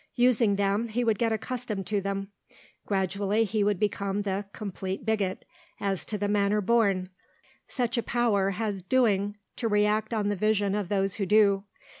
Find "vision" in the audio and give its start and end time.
10.35-10.73